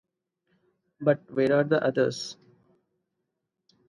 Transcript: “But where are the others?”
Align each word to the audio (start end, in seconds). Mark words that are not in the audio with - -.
“But 0.99 1.29
where 1.31 1.53
are 1.55 1.63
the 1.63 1.83
others?” 1.83 2.35